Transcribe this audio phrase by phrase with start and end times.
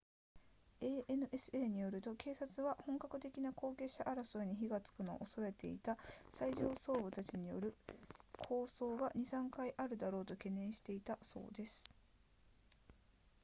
[1.13, 5.95] ansa によると警察は本格的な後継者争いに火がつくのを恐れていた
[6.31, 7.75] 最上層部たちによる
[8.35, 11.83] 抗争が 2～3 回あるだろうと懸念していたそうです